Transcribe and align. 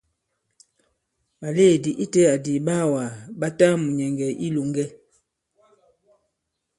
Ɓàlèedì 1.39 1.91
itẽ 2.03 2.21
adi 2.33 2.51
ìɓaawàgà 2.59 3.17
ɓa 3.39 3.47
ta 3.57 3.67
mùnyɛ̀ŋgɛ̀ 3.81 4.29
i 4.35 4.39
ilòŋgɛ. 4.47 4.85